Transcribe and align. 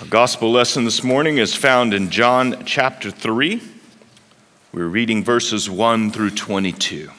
Our 0.00 0.08
gospel 0.08 0.50
lesson 0.50 0.84
this 0.84 1.04
morning 1.04 1.38
is 1.38 1.54
found 1.54 1.94
in 1.94 2.10
John 2.10 2.64
chapter 2.66 3.12
3. 3.12 3.62
We're 4.72 4.88
reading 4.88 5.22
verses 5.22 5.70
1 5.70 6.10
through 6.10 6.30
22. 6.30 7.10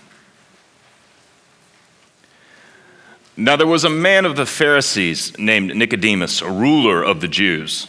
Now 3.38 3.56
there 3.56 3.66
was 3.66 3.86
a 3.86 3.90
man 3.90 4.26
of 4.26 4.36
the 4.36 4.46
Pharisees 4.46 5.40
named 5.40 5.74
Nicodemus, 5.74 6.42
a 6.42 6.52
ruler 6.52 7.02
of 7.02 7.22
the 7.22 7.30
Jews. 7.30 7.88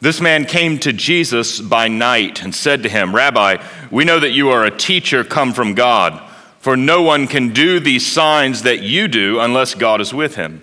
This 0.00 0.22
man 0.22 0.46
came 0.46 0.78
to 0.78 0.92
Jesus 0.94 1.60
by 1.60 1.88
night 1.88 2.42
and 2.42 2.54
said 2.54 2.82
to 2.84 2.88
him, 2.88 3.14
Rabbi, 3.14 3.62
we 3.90 4.06
know 4.06 4.18
that 4.20 4.32
you 4.32 4.48
are 4.48 4.64
a 4.64 4.74
teacher 4.74 5.22
come 5.22 5.52
from 5.52 5.74
God, 5.74 6.18
for 6.60 6.78
no 6.78 7.02
one 7.02 7.26
can 7.26 7.52
do 7.52 7.78
these 7.78 8.06
signs 8.06 8.62
that 8.62 8.80
you 8.80 9.06
do 9.06 9.38
unless 9.38 9.74
God 9.74 10.00
is 10.00 10.14
with 10.14 10.36
him. 10.36 10.62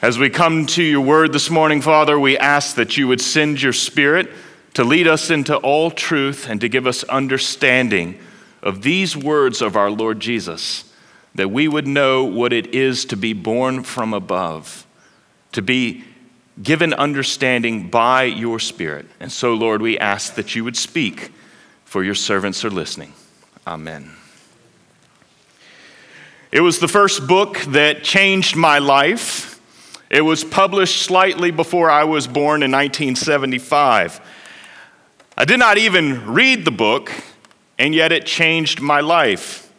As 0.00 0.16
we 0.16 0.30
come 0.30 0.66
to 0.66 0.82
your 0.84 1.00
word 1.00 1.32
this 1.32 1.50
morning, 1.50 1.80
Father, 1.80 2.20
we 2.20 2.38
ask 2.38 2.76
that 2.76 2.96
you 2.96 3.08
would 3.08 3.20
send 3.20 3.60
your 3.60 3.72
spirit 3.72 4.30
to 4.74 4.84
lead 4.84 5.08
us 5.08 5.28
into 5.28 5.56
all 5.56 5.90
truth 5.90 6.48
and 6.48 6.60
to 6.60 6.68
give 6.68 6.86
us 6.86 7.02
understanding 7.04 8.16
of 8.62 8.82
these 8.82 9.16
words 9.16 9.60
of 9.60 9.74
our 9.74 9.90
Lord 9.90 10.20
Jesus, 10.20 10.84
that 11.34 11.50
we 11.50 11.66
would 11.66 11.88
know 11.88 12.22
what 12.22 12.52
it 12.52 12.72
is 12.76 13.06
to 13.06 13.16
be 13.16 13.32
born 13.32 13.82
from 13.82 14.14
above, 14.14 14.86
to 15.50 15.62
be 15.62 16.04
given 16.62 16.94
understanding 16.94 17.90
by 17.90 18.22
your 18.22 18.60
spirit. 18.60 19.06
And 19.18 19.32
so, 19.32 19.52
Lord, 19.54 19.82
we 19.82 19.98
ask 19.98 20.36
that 20.36 20.54
you 20.54 20.62
would 20.62 20.76
speak, 20.76 21.32
for 21.84 22.04
your 22.04 22.14
servants 22.14 22.64
are 22.64 22.70
listening. 22.70 23.14
Amen. 23.66 24.12
It 26.52 26.60
was 26.60 26.78
the 26.78 26.86
first 26.86 27.26
book 27.26 27.58
that 27.70 28.04
changed 28.04 28.54
my 28.54 28.78
life. 28.78 29.57
It 30.10 30.22
was 30.22 30.42
published 30.42 31.02
slightly 31.02 31.50
before 31.50 31.90
I 31.90 32.04
was 32.04 32.26
born 32.26 32.62
in 32.62 32.72
1975. 32.72 34.20
I 35.36 35.44
did 35.44 35.58
not 35.58 35.76
even 35.76 36.32
read 36.32 36.64
the 36.64 36.70
book, 36.70 37.12
and 37.78 37.94
yet 37.94 38.10
it 38.10 38.24
changed 38.24 38.80
my 38.80 39.00
life. 39.00 39.70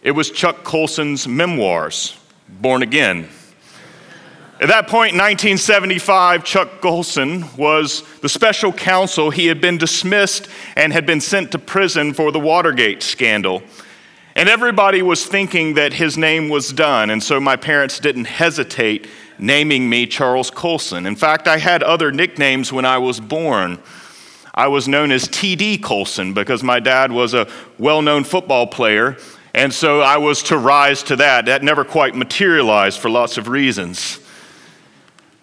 It 0.00 0.12
was 0.12 0.30
Chuck 0.30 0.62
Colson's 0.62 1.26
memoirs, 1.26 2.16
Born 2.48 2.82
Again. 2.82 3.28
At 4.60 4.68
that 4.68 4.88
point 4.88 5.12
in 5.12 5.18
1975, 5.18 6.44
Chuck 6.44 6.80
Colson 6.80 7.44
was 7.56 8.02
the 8.20 8.28
special 8.28 8.72
counsel. 8.72 9.30
He 9.30 9.46
had 9.46 9.60
been 9.60 9.78
dismissed 9.78 10.48
and 10.76 10.92
had 10.92 11.06
been 11.06 11.20
sent 11.20 11.52
to 11.52 11.58
prison 11.58 12.12
for 12.14 12.32
the 12.32 12.40
Watergate 12.40 13.02
scandal. 13.02 13.62
And 14.38 14.48
everybody 14.48 15.02
was 15.02 15.26
thinking 15.26 15.74
that 15.74 15.92
his 15.92 16.16
name 16.16 16.48
was 16.48 16.72
done, 16.72 17.10
and 17.10 17.20
so 17.20 17.40
my 17.40 17.56
parents 17.56 17.98
didn't 17.98 18.26
hesitate 18.26 19.08
naming 19.36 19.90
me 19.90 20.06
Charles 20.06 20.48
Colson. 20.48 21.06
In 21.06 21.16
fact, 21.16 21.48
I 21.48 21.58
had 21.58 21.82
other 21.82 22.12
nicknames 22.12 22.72
when 22.72 22.84
I 22.84 22.98
was 22.98 23.18
born. 23.18 23.80
I 24.54 24.68
was 24.68 24.86
known 24.86 25.10
as 25.10 25.24
TD 25.24 25.82
Colson 25.82 26.34
because 26.34 26.62
my 26.62 26.78
dad 26.78 27.10
was 27.10 27.34
a 27.34 27.48
well 27.78 28.00
known 28.00 28.22
football 28.22 28.68
player, 28.68 29.16
and 29.54 29.74
so 29.74 30.02
I 30.02 30.18
was 30.18 30.44
to 30.44 30.56
rise 30.56 31.02
to 31.02 31.16
that. 31.16 31.46
That 31.46 31.64
never 31.64 31.84
quite 31.84 32.14
materialized 32.14 33.00
for 33.00 33.10
lots 33.10 33.38
of 33.38 33.48
reasons. 33.48 34.20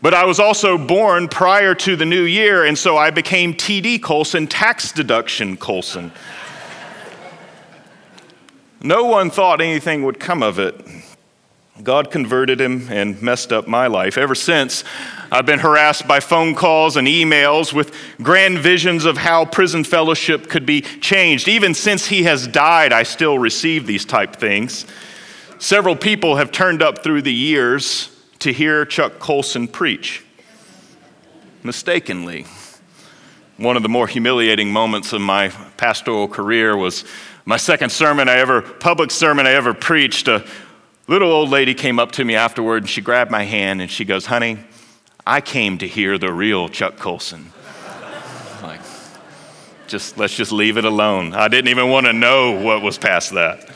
But 0.01 0.13
I 0.13 0.23
was 0.23 0.39
also 0.39 0.77
born 0.77 1.27
prior 1.27 1.75
to 1.75 1.97
the 1.97 2.06
new 2.06 2.23
year, 2.23 2.63
and 2.63 2.77
so 2.77 2.95
I 2.95 3.12
became 3.12 3.56
TD 3.56 4.01
Colson, 4.01 4.47
tax 4.47 4.94
deduction 4.94 5.57
Colson. 5.57 6.13
No 8.85 9.06
one 9.06 9.29
thought 9.29 9.62
anything 9.62 10.03
would 10.03 10.19
come 10.19 10.44
of 10.44 10.60
it. 10.60 10.80
God 11.83 12.10
converted 12.10 12.62
him 12.62 12.88
and 12.89 13.21
messed 13.21 13.51
up 13.51 13.68
my 13.68 13.88
life. 13.88 14.18
Ever 14.18 14.36
since, 14.36 14.86
I've 15.30 15.45
been 15.45 15.60
harassed 15.60 16.07
by 16.07 16.21
phone 16.21 16.56
calls 16.56 16.95
and 16.95 17.06
emails 17.06 17.74
with 17.74 17.94
grand 18.21 18.60
visions 18.60 19.04
of 19.04 19.18
how 19.18 19.44
prison 19.44 19.83
fellowship 19.83 20.50
could 20.50 20.65
be 20.65 20.81
changed. 20.81 21.50
Even 21.50 21.74
since 21.74 22.07
he 22.07 22.24
has 22.24 22.48
died, 22.48 22.94
I 22.94 23.04
still 23.04 23.38
receive 23.38 23.88
these 23.88 24.06
type 24.06 24.38
things. 24.38 24.86
Several 25.60 25.95
people 25.98 26.38
have 26.38 26.51
turned 26.51 26.81
up 26.81 27.04
through 27.04 27.24
the 27.24 27.33
years 27.33 28.10
to 28.39 28.54
hear 28.54 28.86
Chuck 28.86 29.19
Colson 29.19 29.68
preach. 29.68 30.24
Mistakenly. 31.63 32.45
One 33.57 33.75
of 33.75 33.83
the 33.83 33.89
more 33.89 34.07
humiliating 34.07 34.71
moments 34.71 35.12
of 35.12 35.21
my 35.21 35.50
pastoral 35.77 36.27
career 36.27 36.77
was 36.77 37.04
my 37.45 37.57
second 37.57 37.92
sermon 37.92 38.27
I 38.27 38.38
ever, 38.38 38.62
public 38.62 39.12
sermon 39.12 39.47
I 39.47 39.51
ever 39.51 39.74
preached. 39.74 40.27
A 40.27 40.45
Little 41.07 41.31
old 41.31 41.50
lady 41.50 41.75
came 41.75 42.00
up 42.00 42.13
to 42.13 42.25
me 42.25 42.36
afterward 42.36 42.83
and 42.83 42.89
she 42.89 43.00
grabbed 43.00 43.30
my 43.30 43.44
hand 43.44 43.80
and 43.80 43.92
she 43.92 44.06
goes, 44.06 44.25
Honey, 44.25 44.57
I 45.25 45.39
came 45.39 45.77
to 45.77 45.88
hear 45.88 46.18
the 46.18 46.33
real 46.33 46.68
Chuck 46.68 46.97
Colson. 46.97 47.51
like, 48.63 48.81
just 49.86 50.18
let's 50.18 50.36
just 50.36 50.51
leave 50.51 50.77
it 50.77 50.86
alone. 50.86 51.36
I 51.36 51.47
didn't 51.47 51.69
even 51.69 51.89
want 51.89 52.07
to 52.07 52.13
know 52.13 52.59
what 52.59 52.81
was 52.81 52.97
past 52.97 53.33
that. 53.33 53.69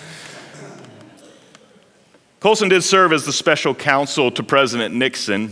Colson 2.39 2.69
did 2.69 2.83
serve 2.83 3.13
as 3.13 3.25
the 3.25 3.33
special 3.33 3.75
counsel 3.75 4.31
to 4.31 4.42
President 4.42 4.95
Nixon. 4.95 5.51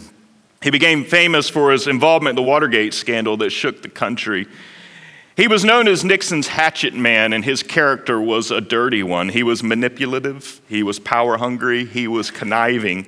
He 0.63 0.71
became 0.71 1.03
famous 1.03 1.47
for 1.47 1.71
his 1.71 1.85
involvement 1.85 2.39
in 2.39 2.43
the 2.43 2.49
Watergate 2.49 2.95
scandal 2.95 3.37
that 3.37 3.51
shook 3.51 3.83
the 3.83 3.89
country. 3.89 4.47
He 5.37 5.47
was 5.47 5.63
known 5.63 5.87
as 5.87 6.03
Nixon's 6.03 6.47
hatchet 6.47 6.95
man, 6.95 7.31
and 7.31 7.45
his 7.45 7.61
character 7.61 8.19
was 8.19 8.49
a 8.49 8.59
dirty 8.59 9.03
one. 9.03 9.29
He 9.29 9.43
was 9.43 9.61
manipulative, 9.61 10.59
he 10.67 10.81
was 10.81 10.97
power 10.97 11.37
hungry, 11.37 11.85
he 11.85 12.07
was 12.07 12.31
conniving. 12.31 13.03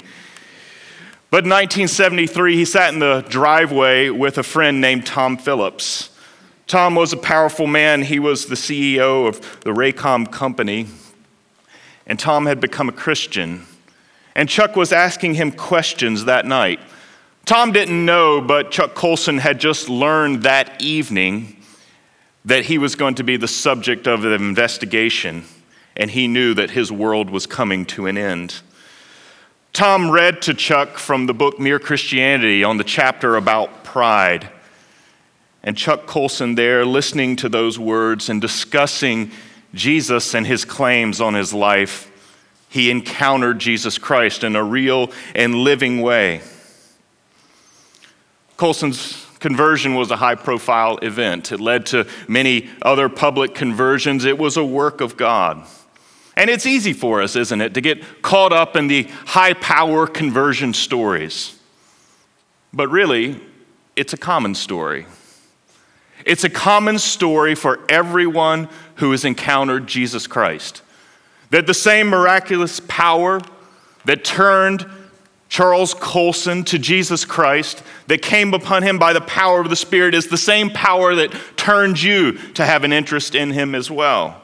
But 1.31 1.45
in 1.45 1.49
1973, 1.49 2.55
he 2.55 2.65
sat 2.65 2.93
in 2.93 2.99
the 2.99 3.25
driveway 3.27 4.09
with 4.11 4.37
a 4.37 4.43
friend 4.43 4.79
named 4.79 5.07
Tom 5.07 5.37
Phillips. 5.37 6.11
Tom 6.67 6.93
was 6.93 7.13
a 7.13 7.17
powerful 7.17 7.65
man. 7.65 8.03
He 8.03 8.19
was 8.19 8.45
the 8.45 8.53
CEO 8.53 9.27
of 9.27 9.41
the 9.61 9.71
Raytheon 9.71 10.31
company, 10.31 10.85
and 12.05 12.19
Tom 12.19 12.45
had 12.45 12.61
become 12.61 12.89
a 12.89 12.91
Christian. 12.91 13.65
And 14.35 14.47
Chuck 14.47 14.75
was 14.75 14.93
asking 14.93 15.33
him 15.33 15.51
questions 15.51 16.25
that 16.25 16.45
night. 16.45 16.79
Tom 17.45 17.71
didn't 17.71 18.05
know, 18.05 18.39
but 18.39 18.69
Chuck 18.69 18.93
Colson 18.93 19.39
had 19.39 19.59
just 19.59 19.89
learned 19.89 20.43
that 20.43 20.79
evening 20.79 21.55
that 22.45 22.65
he 22.65 22.77
was 22.77 22.95
going 22.95 23.15
to 23.15 23.23
be 23.23 23.37
the 23.37 23.47
subject 23.47 24.07
of 24.07 24.21
the 24.21 24.33
investigation, 24.33 25.43
and 25.95 26.11
he 26.11 26.27
knew 26.27 26.53
that 26.53 26.71
his 26.71 26.91
world 26.91 27.29
was 27.29 27.45
coming 27.45 27.85
to 27.85 28.05
an 28.07 28.17
end. 28.17 28.61
Tom 29.73 30.09
read 30.09 30.41
to 30.43 30.53
Chuck 30.53 30.97
from 30.97 31.25
the 31.25 31.33
book 31.33 31.59
Mere 31.59 31.79
Christianity 31.79 32.63
on 32.63 32.77
the 32.77 32.83
chapter 32.83 33.35
about 33.35 33.83
pride. 33.83 34.49
And 35.63 35.77
Chuck 35.77 36.07
Colson, 36.07 36.55
there, 36.55 36.85
listening 36.85 37.35
to 37.37 37.49
those 37.49 37.77
words 37.77 38.29
and 38.29 38.41
discussing 38.41 39.31
Jesus 39.73 40.33
and 40.33 40.47
his 40.47 40.65
claims 40.65 41.21
on 41.21 41.33
his 41.33 41.53
life, 41.53 42.09
he 42.69 42.89
encountered 42.89 43.59
Jesus 43.59 43.97
Christ 43.97 44.43
in 44.43 44.55
a 44.55 44.63
real 44.63 45.11
and 45.35 45.55
living 45.55 46.01
way. 46.01 46.41
Colson's 48.57 49.25
conversion 49.39 49.95
was 49.95 50.11
a 50.11 50.17
high 50.17 50.35
profile 50.35 50.97
event. 50.97 51.51
It 51.51 51.59
led 51.59 51.85
to 51.87 52.07
many 52.27 52.69
other 52.81 53.09
public 53.09 53.55
conversions. 53.55 54.25
It 54.25 54.37
was 54.37 54.57
a 54.57 54.63
work 54.63 55.01
of 55.01 55.17
God. 55.17 55.65
And 56.35 56.49
it's 56.49 56.65
easy 56.65 56.93
for 56.93 57.21
us, 57.21 57.35
isn't 57.35 57.59
it, 57.59 57.73
to 57.73 57.81
get 57.81 58.21
caught 58.21 58.53
up 58.53 58.75
in 58.75 58.87
the 58.87 59.03
high 59.25 59.53
power 59.53 60.07
conversion 60.07 60.73
stories. 60.73 61.59
But 62.71 62.89
really, 62.89 63.41
it's 63.95 64.13
a 64.13 64.17
common 64.17 64.55
story. 64.55 65.05
It's 66.25 66.43
a 66.43 66.49
common 66.49 66.99
story 66.99 67.55
for 67.55 67.79
everyone 67.89 68.69
who 68.95 69.11
has 69.11 69.25
encountered 69.25 69.87
Jesus 69.87 70.27
Christ. 70.27 70.81
That 71.49 71.65
the 71.65 71.73
same 71.73 72.07
miraculous 72.07 72.79
power 72.87 73.41
that 74.05 74.23
turned 74.23 74.85
Charles 75.49 75.95
Colson 75.95 76.63
to 76.65 76.77
Jesus 76.77 77.25
Christ 77.25 77.83
that 78.07 78.21
came 78.21 78.53
upon 78.53 78.83
him 78.83 78.99
by 78.99 79.13
the 79.13 79.21
power 79.21 79.59
of 79.59 79.69
the 79.69 79.75
Spirit 79.75 80.13
is 80.13 80.27
the 80.27 80.37
same 80.37 80.69
power 80.69 81.15
that 81.15 81.33
turned 81.57 82.01
you 82.01 82.33
to 82.53 82.65
have 82.65 82.83
an 82.83 82.93
interest 82.93 83.33
in 83.33 83.51
him 83.51 83.73
as 83.73 83.89
well. 83.89 84.41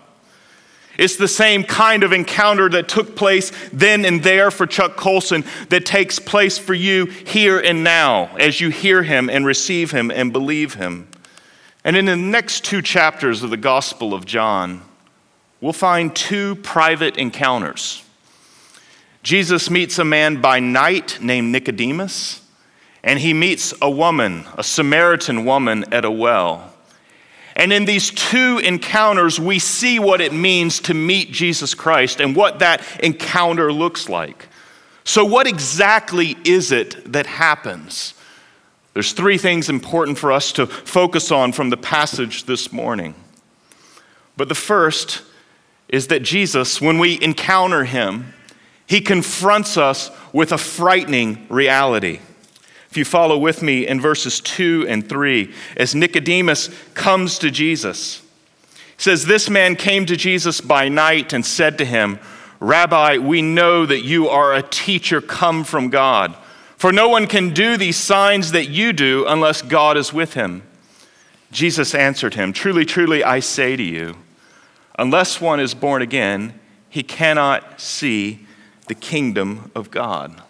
It's 0.98 1.18
the 1.18 1.28
same 1.28 1.63
kind 1.63 2.04
of 2.04 2.13
encounter 2.13 2.69
that 2.69 2.88
took 2.88 3.16
place 3.16 3.52
then 3.72 4.06
and 4.06 4.24
there 4.24 4.50
for 4.50 4.66
Chuck 4.66 4.96
Colson 4.96 5.44
that 5.69 5.86
takes 5.86 6.19
place 6.19 6.57
for 6.57 6.74
you 6.74 7.06
here 7.06 7.60
and 7.60 7.84
now 7.84 8.36
as 8.38 8.62
you 8.62 8.69
hear 8.69 9.04
him 9.04 9.30
and 9.30 9.46
receive 9.46 9.92
him 9.92 10.10
and 10.10 10.31
believe 10.31 10.75
him. 10.75 11.07
And 11.84 11.96
in 11.96 12.06
the 12.06 12.16
next 12.16 12.63
two 12.63 12.81
chapters 12.81 13.44
of 13.44 13.50
the 13.50 13.57
Gospel 13.57 14.13
of 14.13 14.25
John, 14.25 14.81
we'll 15.62 15.74
find 15.74 16.16
two 16.16 16.56
private 16.56 17.18
encounters. 17.18 18.05
Jesus 19.25 19.72
meets 19.72 19.98
a 19.98 20.06
man 20.06 20.39
by 20.39 20.60
night 20.60 21.18
named 21.19 21.51
Nicodemus, 21.51 22.44
and 23.04 23.18
he 23.18 23.33
meets 23.33 23.74
a 23.81 23.89
woman, 23.89 24.45
a 24.56 24.63
Samaritan 24.63 25.45
woman, 25.45 25.83
at 25.92 26.06
a 26.06 26.12
well. 26.12 26.72
And 27.56 27.74
in 27.74 27.86
these 27.86 28.12
two 28.12 28.60
encounters, 28.60 29.39
we 29.39 29.57
see 29.57 29.98
what 29.98 30.22
it 30.22 30.31
means 30.31 30.80
to 30.81 30.94
meet 30.94 31.31
Jesus 31.31 31.74
Christ 31.74 32.22
and 32.22 32.36
what 32.36 32.60
that 32.60 32.86
encounter 33.00 33.74
looks 33.74 34.10
like. 34.10 34.48
So, 35.06 35.25
what 35.25 35.48
exactly 35.48 36.38
is 36.44 36.71
it 36.71 37.12
that 37.12 37.25
happens? 37.25 38.13
There's 38.94 39.13
three 39.13 39.39
things 39.39 39.69
important 39.69 40.19
for 40.19 40.31
us 40.31 40.51
to 40.51 40.68
focus 40.68 41.31
on 41.31 41.51
from 41.51 41.71
the 41.71 41.78
passage 41.78 42.44
this 42.44 42.71
morning. 42.71 43.16
But 44.38 44.50
the 44.50 44.56
first 44.56 45.24
is 45.89 46.10
that 46.10 46.21
Jesus, 46.21 46.80
when 46.80 47.00
we 47.00 47.19
encounter 47.24 47.86
him, 47.86 48.34
he 48.87 49.01
confronts 49.01 49.77
us 49.77 50.11
with 50.31 50.51
a 50.51 50.57
frightening 50.57 51.45
reality. 51.49 52.19
If 52.89 52.97
you 52.97 53.05
follow 53.05 53.37
with 53.37 53.61
me 53.61 53.85
in 53.87 53.99
verses 53.99 54.39
2 54.39 54.85
and 54.87 55.07
3, 55.07 55.53
as 55.75 55.95
Nicodemus 55.95 56.69
comes 56.93 57.39
to 57.39 57.51
Jesus, 57.51 58.21
he 58.97 59.03
says, 59.03 59.25
This 59.25 59.49
man 59.49 59.75
came 59.75 60.05
to 60.05 60.15
Jesus 60.15 60.61
by 60.61 60.87
night 60.87 61.33
and 61.33 61.45
said 61.45 61.77
to 61.79 61.85
him, 61.85 62.19
Rabbi, 62.59 63.17
we 63.17 63.41
know 63.41 63.85
that 63.85 64.03
you 64.03 64.29
are 64.29 64.53
a 64.53 64.63
teacher 64.63 65.19
come 65.19 65.63
from 65.63 65.89
God, 65.89 66.35
for 66.77 66.93
no 66.93 67.09
one 67.09 67.27
can 67.27 67.53
do 67.53 67.75
these 67.75 67.97
signs 67.97 68.51
that 68.53 68.67
you 68.67 68.93
do 68.93 69.25
unless 69.27 69.61
God 69.61 69.97
is 69.97 70.13
with 70.13 70.33
him. 70.33 70.63
Jesus 71.51 71.93
answered 71.93 72.35
him, 72.35 72.53
Truly, 72.53 72.85
truly, 72.85 73.23
I 73.23 73.39
say 73.39 73.75
to 73.75 73.83
you, 73.83 74.15
unless 74.97 75.41
one 75.41 75.59
is 75.59 75.73
born 75.73 76.01
again, 76.01 76.57
he 76.89 77.03
cannot 77.03 77.81
see 77.81 78.44
the 78.85 78.95
kingdom 78.95 79.71
of 79.75 79.91
God. 79.91 80.41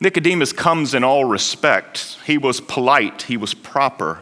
Nicodemus 0.00 0.52
comes 0.52 0.94
in 0.94 1.04
all 1.04 1.24
respect. 1.24 2.18
He 2.24 2.38
was 2.38 2.60
polite, 2.60 3.22
he 3.22 3.36
was 3.36 3.54
proper. 3.54 4.20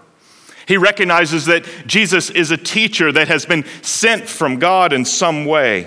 He 0.66 0.76
recognizes 0.76 1.46
that 1.46 1.64
Jesus 1.86 2.28
is 2.28 2.50
a 2.50 2.56
teacher 2.58 3.10
that 3.12 3.28
has 3.28 3.46
been 3.46 3.64
sent 3.80 4.28
from 4.28 4.58
God 4.58 4.92
in 4.92 5.06
some 5.06 5.46
way. 5.46 5.86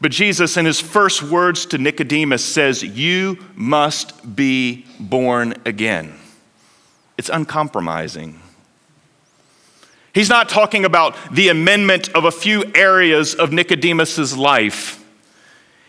But 0.00 0.10
Jesus, 0.10 0.56
in 0.56 0.64
his 0.64 0.80
first 0.80 1.22
words 1.22 1.66
to 1.66 1.78
Nicodemus, 1.78 2.44
says, 2.44 2.82
You 2.82 3.38
must 3.54 4.34
be 4.34 4.86
born 4.98 5.54
again. 5.64 6.14
It's 7.16 7.28
uncompromising. 7.28 8.40
He's 10.12 10.28
not 10.28 10.48
talking 10.48 10.84
about 10.84 11.16
the 11.30 11.48
amendment 11.48 12.08
of 12.16 12.24
a 12.24 12.32
few 12.32 12.64
areas 12.74 13.34
of 13.34 13.52
Nicodemus's 13.52 14.36
life. 14.36 14.97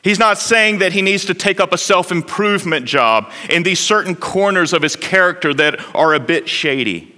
He's 0.01 0.19
not 0.19 0.37
saying 0.37 0.79
that 0.79 0.94
he 0.94 1.01
needs 1.01 1.25
to 1.25 1.33
take 1.33 1.59
up 1.59 1.73
a 1.73 1.77
self 1.77 2.11
improvement 2.11 2.85
job 2.85 3.31
in 3.49 3.63
these 3.63 3.79
certain 3.79 4.15
corners 4.15 4.73
of 4.73 4.81
his 4.81 4.95
character 4.95 5.53
that 5.53 5.95
are 5.95 6.13
a 6.13 6.19
bit 6.19 6.47
shady. 6.47 7.15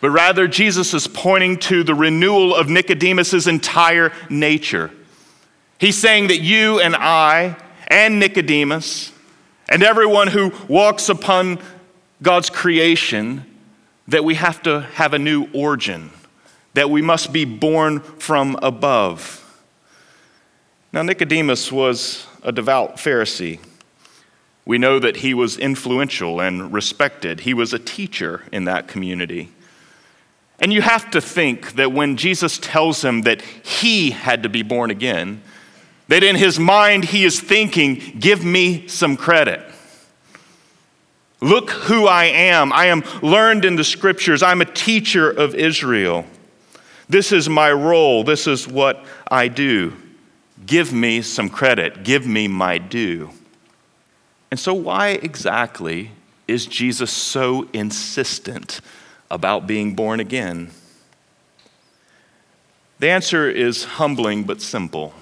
But 0.00 0.10
rather, 0.10 0.48
Jesus 0.48 0.94
is 0.94 1.06
pointing 1.06 1.58
to 1.58 1.84
the 1.84 1.94
renewal 1.94 2.56
of 2.56 2.68
Nicodemus's 2.68 3.46
entire 3.46 4.12
nature. 4.28 4.90
He's 5.78 5.96
saying 5.96 6.28
that 6.28 6.40
you 6.40 6.80
and 6.80 6.96
I 6.96 7.56
and 7.88 8.18
Nicodemus 8.18 9.12
and 9.68 9.82
everyone 9.82 10.28
who 10.28 10.52
walks 10.68 11.08
upon 11.08 11.58
God's 12.22 12.50
creation, 12.50 13.44
that 14.08 14.24
we 14.24 14.34
have 14.34 14.62
to 14.62 14.82
have 14.94 15.12
a 15.12 15.18
new 15.18 15.48
origin, 15.52 16.10
that 16.74 16.90
we 16.90 17.02
must 17.02 17.32
be 17.32 17.44
born 17.44 18.00
from 18.00 18.58
above. 18.62 19.41
Now, 20.92 21.00
Nicodemus 21.00 21.72
was 21.72 22.26
a 22.42 22.52
devout 22.52 22.96
Pharisee. 22.96 23.58
We 24.66 24.76
know 24.76 24.98
that 24.98 25.16
he 25.16 25.32
was 25.32 25.56
influential 25.56 26.38
and 26.38 26.70
respected. 26.70 27.40
He 27.40 27.54
was 27.54 27.72
a 27.72 27.78
teacher 27.78 28.42
in 28.52 28.66
that 28.66 28.88
community. 28.88 29.50
And 30.60 30.70
you 30.70 30.82
have 30.82 31.10
to 31.12 31.20
think 31.22 31.76
that 31.76 31.92
when 31.92 32.18
Jesus 32.18 32.58
tells 32.58 33.02
him 33.02 33.22
that 33.22 33.40
he 33.40 34.10
had 34.10 34.42
to 34.42 34.50
be 34.50 34.62
born 34.62 34.90
again, 34.90 35.42
that 36.08 36.22
in 36.22 36.36
his 36.36 36.58
mind 36.58 37.06
he 37.06 37.24
is 37.24 37.40
thinking, 37.40 37.94
Give 38.18 38.44
me 38.44 38.86
some 38.86 39.16
credit. 39.16 39.62
Look 41.40 41.70
who 41.70 42.06
I 42.06 42.26
am. 42.26 42.70
I 42.70 42.86
am 42.86 43.02
learned 43.22 43.64
in 43.64 43.76
the 43.76 43.82
scriptures. 43.82 44.42
I'm 44.42 44.60
a 44.60 44.66
teacher 44.66 45.30
of 45.30 45.54
Israel. 45.54 46.26
This 47.08 47.32
is 47.32 47.48
my 47.48 47.72
role. 47.72 48.24
This 48.24 48.46
is 48.46 48.68
what 48.68 49.04
I 49.28 49.48
do. 49.48 49.96
Give 50.64 50.92
me 50.92 51.22
some 51.22 51.48
credit, 51.48 52.04
give 52.04 52.26
me 52.26 52.48
my 52.48 52.78
due. 52.78 53.30
And 54.50 54.60
so, 54.60 54.74
why 54.74 55.10
exactly 55.10 56.12
is 56.46 56.66
Jesus 56.66 57.10
so 57.10 57.68
insistent 57.72 58.80
about 59.30 59.66
being 59.66 59.94
born 59.94 60.20
again? 60.20 60.70
The 62.98 63.10
answer 63.10 63.50
is 63.50 63.84
humbling 63.84 64.44
but 64.44 64.60
simple. 64.60 65.14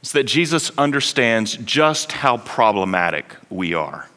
It's 0.00 0.12
that 0.12 0.24
Jesus 0.24 0.70
understands 0.78 1.56
just 1.56 2.12
how 2.12 2.38
problematic 2.38 3.36
we 3.50 3.74
are. 3.74 4.08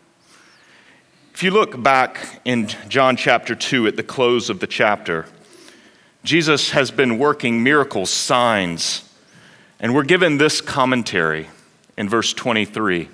If 1.33 1.43
you 1.43 1.51
look 1.51 1.83
back 1.83 2.39
in 2.45 2.67
John 2.87 3.17
chapter 3.17 3.55
2 3.55 3.87
at 3.87 3.97
the 3.97 4.03
close 4.03 4.49
of 4.49 4.61
the 4.61 4.67
chapter, 4.67 5.25
Jesus 6.23 6.71
has 6.71 6.89
been 6.89 7.19
working 7.19 7.61
miracles, 7.61 8.09
signs, 8.09 9.03
And 9.79 9.93
we're 9.93 10.03
given 10.03 10.37
this 10.37 10.61
commentary 10.61 11.47
in 11.97 12.07
verse 12.07 12.33
23. 12.33 13.09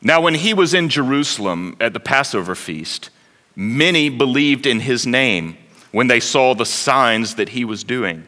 Now, 0.00 0.20
when 0.20 0.34
he 0.34 0.54
was 0.54 0.74
in 0.74 0.88
Jerusalem 0.88 1.76
at 1.80 1.92
the 1.92 2.00
Passover 2.00 2.54
feast, 2.54 3.10
many 3.56 4.08
believed 4.08 4.66
in 4.66 4.80
his 4.80 5.06
name 5.06 5.56
when 5.92 6.08
they 6.08 6.20
saw 6.20 6.54
the 6.54 6.66
signs 6.66 7.36
that 7.36 7.50
he 7.50 7.64
was 7.64 7.84
doing. 7.84 8.26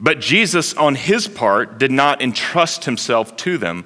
But 0.00 0.20
Jesus, 0.20 0.74
on 0.74 0.94
his 0.94 1.26
part, 1.26 1.78
did 1.78 1.90
not 1.90 2.22
entrust 2.22 2.84
himself 2.84 3.36
to 3.38 3.58
them 3.58 3.84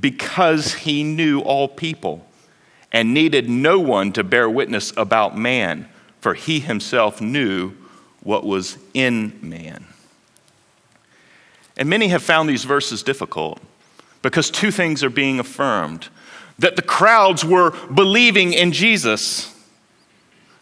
because 0.00 0.74
he 0.74 1.04
knew 1.04 1.40
all 1.40 1.68
people 1.68 2.26
and 2.90 3.14
needed 3.14 3.48
no 3.48 3.78
one 3.78 4.12
to 4.12 4.24
bear 4.24 4.48
witness 4.48 4.92
about 4.96 5.36
man, 5.36 5.88
for 6.20 6.34
he 6.34 6.60
himself 6.60 7.20
knew 7.20 7.72
what 8.22 8.44
was 8.44 8.76
in 8.92 9.38
man. 9.40 9.86
And 11.76 11.88
many 11.88 12.08
have 12.08 12.22
found 12.22 12.48
these 12.48 12.64
verses 12.64 13.02
difficult 13.02 13.60
because 14.20 14.50
two 14.50 14.70
things 14.70 15.02
are 15.02 15.10
being 15.10 15.40
affirmed 15.40 16.08
that 16.58 16.76
the 16.76 16.82
crowds 16.82 17.44
were 17.44 17.72
believing 17.92 18.52
in 18.52 18.72
Jesus, 18.72 19.52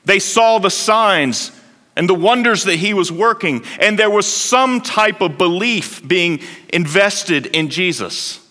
they 0.04 0.18
saw 0.18 0.58
the 0.58 0.70
signs 0.70 1.52
and 1.96 2.08
the 2.08 2.14
wonders 2.14 2.64
that 2.64 2.76
he 2.76 2.94
was 2.94 3.12
working, 3.12 3.62
and 3.78 3.98
there 3.98 4.08
was 4.08 4.26
some 4.26 4.80
type 4.80 5.20
of 5.20 5.36
belief 5.36 6.06
being 6.06 6.40
invested 6.72 7.46
in 7.46 7.68
Jesus. 7.68 8.46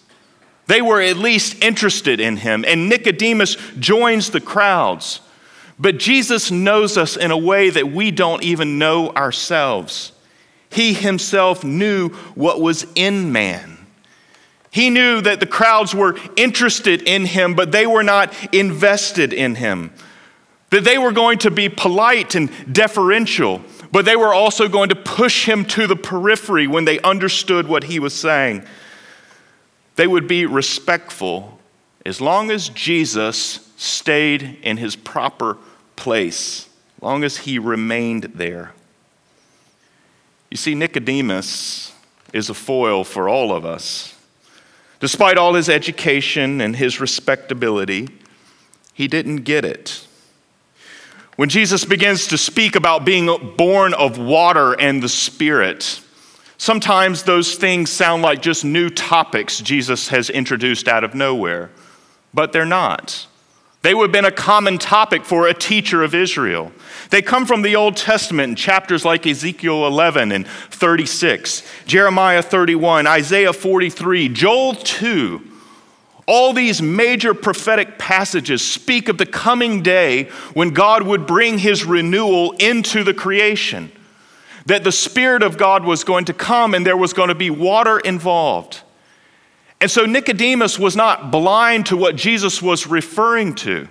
They 0.67 0.81
were 0.81 1.01
at 1.01 1.17
least 1.17 1.63
interested 1.63 2.19
in 2.19 2.37
him, 2.37 2.63
and 2.67 2.87
Nicodemus 2.87 3.55
joins 3.79 4.29
the 4.29 4.41
crowds. 4.41 5.21
But 5.79 5.97
Jesus 5.97 6.51
knows 6.51 6.97
us 6.97 7.15
in 7.15 7.31
a 7.31 7.37
way 7.37 7.69
that 7.69 7.91
we 7.91 8.11
don't 8.11 8.43
even 8.43 8.77
know 8.77 9.09
ourselves. 9.11 10.11
He 10.71 10.93
himself 10.93 11.63
knew 11.63 12.09
what 12.35 12.61
was 12.61 12.85
in 12.95 13.31
man. 13.31 13.77
He 14.71 14.89
knew 14.89 15.21
that 15.21 15.39
the 15.39 15.47
crowds 15.47 15.95
were 15.95 16.15
interested 16.35 17.01
in 17.01 17.25
him, 17.25 17.55
but 17.55 17.71
they 17.71 17.87
were 17.87 18.03
not 18.03 18.33
invested 18.53 19.33
in 19.33 19.55
him. 19.55 19.91
That 20.69 20.83
they 20.83 20.99
were 20.99 21.11
going 21.11 21.39
to 21.39 21.51
be 21.51 21.69
polite 21.69 22.35
and 22.35 22.51
deferential, 22.71 23.61
but 23.91 24.05
they 24.05 24.15
were 24.15 24.33
also 24.33 24.67
going 24.67 24.89
to 24.89 24.95
push 24.95 25.47
him 25.47 25.65
to 25.65 25.87
the 25.87 25.95
periphery 25.95 26.67
when 26.67 26.85
they 26.85 26.99
understood 26.99 27.67
what 27.67 27.85
he 27.85 27.99
was 27.99 28.13
saying. 28.13 28.63
They 29.95 30.05
would 30.05 30.27
be 30.27 30.45
respectful 30.45 31.59
as 32.05 32.21
long 32.21 32.51
as 32.51 32.69
Jesus 32.69 33.67
stayed 33.75 34.59
in 34.61 34.77
his 34.77 34.95
proper 34.95 35.57
place, 35.95 36.69
as 36.97 37.03
long 37.03 37.23
as 37.23 37.37
he 37.37 37.57
remained 37.57 38.25
there. 38.35 38.73
You 40.49 40.57
see, 40.57 40.75
Nicodemus 40.75 41.93
is 42.33 42.49
a 42.49 42.53
foil 42.53 43.03
for 43.03 43.29
all 43.29 43.53
of 43.53 43.65
us. 43.65 44.15
Despite 44.99 45.37
all 45.37 45.53
his 45.53 45.69
education 45.69 46.59
and 46.59 46.75
his 46.75 46.99
respectability, 46.99 48.09
he 48.93 49.07
didn't 49.07 49.43
get 49.43 49.63
it. 49.63 50.05
When 51.37 51.47
Jesus 51.47 51.85
begins 51.85 52.27
to 52.27 52.37
speak 52.37 52.75
about 52.75 53.05
being 53.05 53.55
born 53.55 53.93
of 53.93 54.17
water 54.17 54.73
and 54.73 55.01
the 55.01 55.07
Spirit, 55.07 56.01
sometimes 56.57 57.23
those 57.23 57.55
things 57.55 57.89
sound 57.89 58.23
like 58.23 58.41
just 58.41 58.65
new 58.65 58.89
topics 58.89 59.61
Jesus 59.61 60.09
has 60.09 60.29
introduced 60.29 60.89
out 60.89 61.05
of 61.05 61.15
nowhere, 61.15 61.69
but 62.33 62.51
they're 62.51 62.65
not. 62.65 63.25
They 63.81 63.93
would 63.93 64.05
have 64.05 64.11
been 64.11 64.25
a 64.25 64.31
common 64.31 64.77
topic 64.77 65.23
for 65.23 65.47
a 65.47 65.53
teacher 65.53 66.03
of 66.03 66.13
Israel. 66.13 66.71
They 67.11 67.21
come 67.21 67.45
from 67.45 67.61
the 67.61 67.77
Old 67.77 67.95
Testament 67.95 68.49
in 68.49 68.55
chapters 68.55 69.05
like 69.05 69.25
Ezekiel 69.25 69.87
11 69.87 70.33
and 70.33 70.45
36, 70.45 71.63
Jeremiah 71.85 72.41
31, 72.41 73.07
Isaiah 73.07 73.53
43, 73.53 74.29
Joel 74.29 74.75
2. 74.75 75.41
All 76.27 76.53
these 76.53 76.81
major 76.81 77.33
prophetic 77.33 77.97
passages 77.97 78.61
speak 78.61 79.07
of 79.07 79.17
the 79.17 79.25
coming 79.25 79.81
day 79.81 80.25
when 80.53 80.71
God 80.71 81.01
would 81.03 81.25
bring 81.25 81.57
his 81.57 81.85
renewal 81.85 82.51
into 82.59 83.03
the 83.03 83.13
creation. 83.13 83.91
That 84.65 84.83
the 84.83 84.91
Spirit 84.91 85.41
of 85.41 85.57
God 85.57 85.85
was 85.85 86.03
going 86.03 86.25
to 86.25 86.33
come 86.33 86.75
and 86.75 86.85
there 86.85 86.97
was 86.97 87.13
going 87.13 87.29
to 87.29 87.35
be 87.35 87.49
water 87.49 87.97
involved. 87.97 88.81
And 89.81 89.89
so 89.89 90.05
Nicodemus 90.05 90.77
was 90.77 90.95
not 90.95 91.31
blind 91.31 91.87
to 91.87 91.97
what 91.97 92.15
Jesus 92.15 92.61
was 92.61 92.85
referring 92.85 93.55
to. 93.55 93.87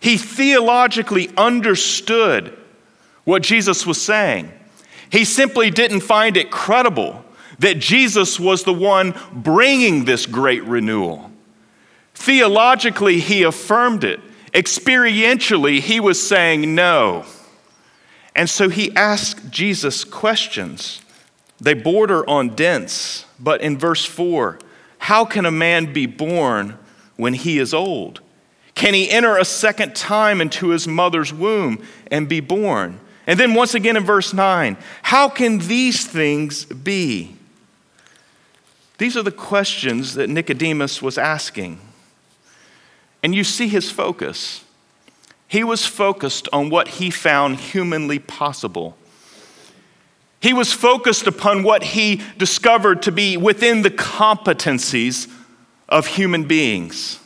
He 0.00 0.16
theologically 0.16 1.30
understood 1.36 2.56
what 3.24 3.42
Jesus 3.42 3.86
was 3.86 4.00
saying. 4.00 4.50
He 5.10 5.24
simply 5.24 5.70
didn't 5.70 6.00
find 6.00 6.36
it 6.36 6.50
credible 6.50 7.24
that 7.58 7.78
Jesus 7.78 8.38
was 8.38 8.64
the 8.64 8.72
one 8.72 9.14
bringing 9.32 10.04
this 10.04 10.26
great 10.26 10.64
renewal. 10.64 11.30
Theologically, 12.14 13.20
he 13.20 13.42
affirmed 13.42 14.04
it. 14.04 14.20
Experientially, 14.52 15.80
he 15.80 16.00
was 16.00 16.26
saying 16.26 16.74
no. 16.74 17.24
And 18.34 18.48
so 18.48 18.68
he 18.68 18.94
asked 18.94 19.50
Jesus 19.50 20.04
questions. 20.04 21.00
They 21.58 21.74
border 21.74 22.28
on 22.28 22.54
dense, 22.54 23.24
but 23.38 23.60
in 23.62 23.78
verse 23.78 24.04
4, 24.04 24.58
how 25.06 25.24
can 25.24 25.46
a 25.46 25.52
man 25.52 25.92
be 25.92 26.04
born 26.04 26.76
when 27.14 27.32
he 27.32 27.60
is 27.60 27.72
old? 27.72 28.20
Can 28.74 28.92
he 28.92 29.08
enter 29.08 29.38
a 29.38 29.44
second 29.44 29.94
time 29.94 30.40
into 30.40 30.70
his 30.70 30.88
mother's 30.88 31.32
womb 31.32 31.80
and 32.10 32.28
be 32.28 32.40
born? 32.40 32.98
And 33.24 33.38
then 33.38 33.54
once 33.54 33.72
again 33.76 33.96
in 33.96 34.02
verse 34.02 34.34
9, 34.34 34.76
how 35.02 35.28
can 35.28 35.58
these 35.58 36.04
things 36.04 36.64
be? 36.64 37.36
These 38.98 39.16
are 39.16 39.22
the 39.22 39.30
questions 39.30 40.14
that 40.14 40.28
Nicodemus 40.28 41.00
was 41.00 41.18
asking. 41.18 41.78
And 43.22 43.32
you 43.32 43.44
see 43.44 43.68
his 43.68 43.88
focus. 43.88 44.64
He 45.46 45.62
was 45.62 45.86
focused 45.86 46.48
on 46.52 46.68
what 46.68 46.88
he 46.88 47.10
found 47.10 47.58
humanly 47.58 48.18
possible. 48.18 48.96
He 50.40 50.52
was 50.52 50.72
focused 50.72 51.26
upon 51.26 51.62
what 51.62 51.82
he 51.82 52.22
discovered 52.36 53.02
to 53.02 53.12
be 53.12 53.36
within 53.36 53.82
the 53.82 53.90
competencies 53.90 55.30
of 55.88 56.06
human 56.06 56.44
beings. 56.44 57.18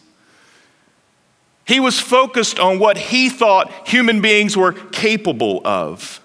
He 1.67 1.81
was 1.81 2.01
focused 2.01 2.59
on 2.59 2.79
what 2.79 2.97
he 2.97 3.29
thought 3.29 3.89
human 3.89 4.21
beings 4.21 4.57
were 4.57 4.73
capable 4.73 5.61
of. 5.65 6.21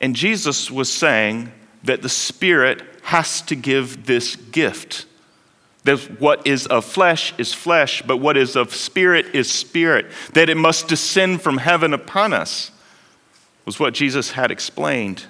And 0.00 0.14
Jesus 0.14 0.70
was 0.70 0.92
saying 0.92 1.52
that 1.84 2.02
the 2.02 2.08
Spirit 2.08 2.82
has 3.02 3.40
to 3.42 3.54
give 3.54 4.06
this 4.06 4.36
gift. 4.36 5.06
That 5.84 6.20
what 6.20 6.46
is 6.46 6.66
of 6.66 6.84
flesh 6.84 7.32
is 7.38 7.54
flesh, 7.54 8.02
but 8.02 8.16
what 8.16 8.36
is 8.36 8.56
of 8.56 8.74
spirit 8.74 9.26
is 9.34 9.48
spirit. 9.48 10.06
That 10.32 10.48
it 10.48 10.56
must 10.56 10.88
descend 10.88 11.40
from 11.40 11.58
heaven 11.58 11.94
upon 11.94 12.32
us, 12.32 12.72
was 13.64 13.78
what 13.78 13.94
Jesus 13.94 14.32
had 14.32 14.50
explained 14.50 15.26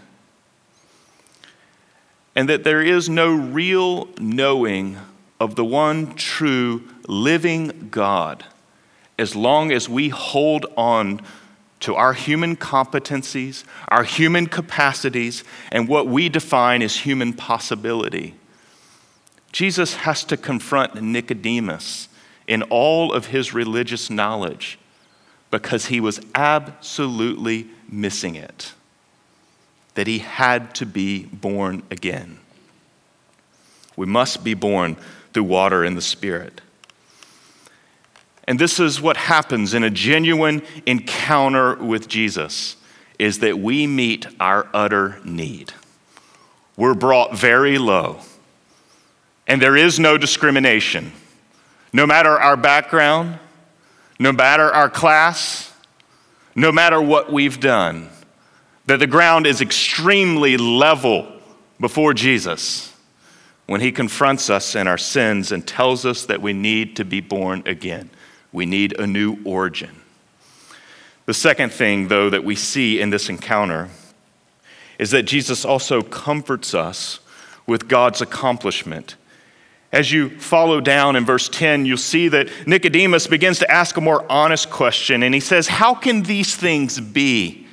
and 2.36 2.50
that 2.50 2.64
there 2.64 2.82
is 2.82 3.08
no 3.08 3.34
real 3.34 4.08
knowing 4.20 4.98
of 5.40 5.56
the 5.56 5.64
one 5.64 6.14
true 6.14 6.86
living 7.08 7.88
God 7.90 8.44
as 9.18 9.34
long 9.34 9.72
as 9.72 9.88
we 9.88 10.10
hold 10.10 10.66
on 10.76 11.22
to 11.80 11.94
our 11.94 12.12
human 12.12 12.56
competencies, 12.56 13.64
our 13.88 14.04
human 14.04 14.46
capacities, 14.46 15.44
and 15.72 15.88
what 15.88 16.06
we 16.06 16.28
define 16.28 16.82
as 16.82 16.96
human 16.96 17.32
possibility. 17.32 18.34
Jesus 19.52 19.94
has 19.94 20.22
to 20.24 20.36
confront 20.36 21.00
Nicodemus 21.00 22.08
in 22.46 22.62
all 22.64 23.12
of 23.12 23.26
his 23.26 23.54
religious 23.54 24.10
knowledge 24.10 24.78
because 25.50 25.86
he 25.86 26.00
was 26.00 26.20
absolutely 26.34 27.68
missing 27.88 28.34
it 28.34 28.74
that 29.96 30.06
he 30.06 30.20
had 30.20 30.74
to 30.76 30.86
be 30.86 31.24
born 31.24 31.82
again. 31.90 32.38
We 33.96 34.06
must 34.06 34.44
be 34.44 34.54
born 34.54 34.96
through 35.32 35.44
water 35.44 35.84
and 35.84 35.96
the 35.96 36.02
Spirit. 36.02 36.60
And 38.44 38.58
this 38.58 38.78
is 38.78 39.00
what 39.00 39.16
happens 39.16 39.74
in 39.74 39.82
a 39.82 39.90
genuine 39.90 40.62
encounter 40.84 41.74
with 41.74 42.08
Jesus 42.08 42.76
is 43.18 43.38
that 43.40 43.58
we 43.58 43.86
meet 43.86 44.26
our 44.38 44.68
utter 44.74 45.18
need. 45.24 45.72
We're 46.76 46.94
brought 46.94 47.36
very 47.36 47.78
low. 47.78 48.20
And 49.46 49.62
there 49.62 49.76
is 49.76 49.98
no 49.98 50.18
discrimination. 50.18 51.12
No 51.92 52.06
matter 52.06 52.38
our 52.38 52.56
background, 52.56 53.38
no 54.18 54.30
matter 54.30 54.70
our 54.70 54.90
class, 54.90 55.72
no 56.54 56.70
matter 56.70 57.00
what 57.00 57.32
we've 57.32 57.58
done, 57.58 58.10
that 58.86 58.98
the 58.98 59.06
ground 59.06 59.46
is 59.46 59.60
extremely 59.60 60.56
level 60.56 61.30
before 61.80 62.14
Jesus 62.14 62.92
when 63.66 63.80
he 63.80 63.90
confronts 63.90 64.48
us 64.48 64.74
in 64.74 64.86
our 64.86 64.98
sins 64.98 65.50
and 65.50 65.66
tells 65.66 66.06
us 66.06 66.26
that 66.26 66.40
we 66.40 66.52
need 66.52 66.96
to 66.96 67.04
be 67.04 67.20
born 67.20 67.62
again. 67.66 68.10
We 68.52 68.64
need 68.64 68.98
a 68.98 69.06
new 69.06 69.38
origin. 69.44 69.90
The 71.26 71.34
second 71.34 71.72
thing, 71.72 72.06
though, 72.06 72.30
that 72.30 72.44
we 72.44 72.54
see 72.54 73.00
in 73.00 73.10
this 73.10 73.28
encounter 73.28 73.88
is 74.98 75.10
that 75.10 75.24
Jesus 75.24 75.64
also 75.64 76.00
comforts 76.00 76.72
us 76.72 77.18
with 77.66 77.88
God's 77.88 78.20
accomplishment. 78.20 79.16
As 79.92 80.12
you 80.12 80.38
follow 80.38 80.80
down 80.80 81.16
in 81.16 81.24
verse 81.24 81.48
10, 81.48 81.86
you'll 81.86 81.96
see 81.96 82.28
that 82.28 82.48
Nicodemus 82.66 83.26
begins 83.26 83.58
to 83.58 83.70
ask 83.70 83.96
a 83.96 84.00
more 84.00 84.24
honest 84.30 84.70
question, 84.70 85.24
and 85.24 85.34
he 85.34 85.40
says, 85.40 85.66
How 85.66 85.94
can 85.94 86.22
these 86.22 86.54
things 86.54 87.00
be? 87.00 87.65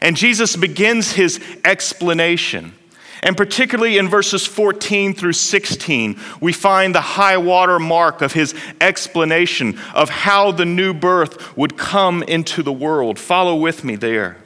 And 0.00 0.16
Jesus 0.16 0.56
begins 0.56 1.12
his 1.12 1.40
explanation. 1.64 2.74
And 3.22 3.36
particularly 3.36 3.98
in 3.98 4.08
verses 4.08 4.46
14 4.46 5.12
through 5.14 5.32
16, 5.32 6.18
we 6.40 6.52
find 6.52 6.94
the 6.94 7.00
high 7.00 7.36
water 7.36 7.78
mark 7.78 8.22
of 8.22 8.32
his 8.32 8.54
explanation 8.80 9.78
of 9.94 10.08
how 10.08 10.52
the 10.52 10.64
new 10.64 10.94
birth 10.94 11.56
would 11.56 11.76
come 11.76 12.22
into 12.22 12.62
the 12.62 12.72
world. 12.72 13.18
Follow 13.18 13.56
with 13.56 13.82
me 13.82 13.96
there. 13.96 14.36